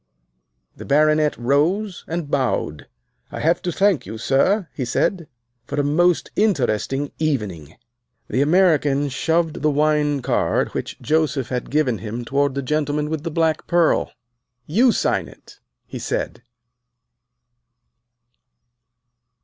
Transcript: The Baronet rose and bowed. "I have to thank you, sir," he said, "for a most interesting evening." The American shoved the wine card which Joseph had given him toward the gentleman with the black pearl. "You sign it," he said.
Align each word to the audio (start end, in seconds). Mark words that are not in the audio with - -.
The 0.75 0.83
Baronet 0.83 1.37
rose 1.37 2.05
and 2.07 2.27
bowed. 2.27 2.87
"I 3.31 3.39
have 3.39 3.61
to 3.61 3.71
thank 3.71 4.07
you, 4.07 4.17
sir," 4.17 4.67
he 4.73 4.83
said, 4.83 5.27
"for 5.67 5.79
a 5.79 5.83
most 5.83 6.31
interesting 6.35 7.11
evening." 7.19 7.75
The 8.27 8.41
American 8.41 9.09
shoved 9.09 9.61
the 9.61 9.69
wine 9.69 10.23
card 10.23 10.69
which 10.69 10.99
Joseph 11.01 11.49
had 11.49 11.69
given 11.69 11.99
him 11.99 12.25
toward 12.25 12.55
the 12.55 12.63
gentleman 12.63 13.11
with 13.11 13.21
the 13.21 13.29
black 13.29 13.67
pearl. 13.67 14.11
"You 14.65 14.91
sign 14.91 15.27
it," 15.27 15.59
he 15.85 15.99
said. 15.99 16.41